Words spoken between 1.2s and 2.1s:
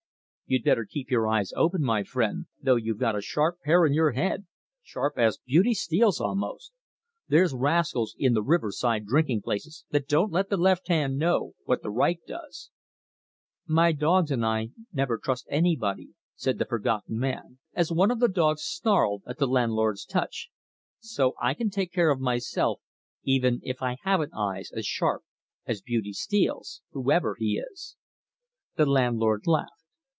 eyes open, my